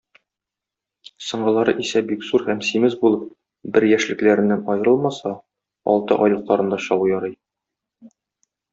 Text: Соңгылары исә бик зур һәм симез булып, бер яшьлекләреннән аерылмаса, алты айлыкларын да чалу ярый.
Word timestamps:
Соңгылары 1.25 1.75
исә 1.83 2.01
бик 2.13 2.25
зур 2.29 2.45
һәм 2.47 2.63
симез 2.69 2.97
булып, 3.03 3.29
бер 3.77 3.87
яшьлекләреннән 3.91 4.67
аерылмаса, 4.77 5.37
алты 5.95 6.21
айлыкларын 6.29 6.77
да 6.77 6.85
чалу 6.91 7.15
ярый. 7.17 7.41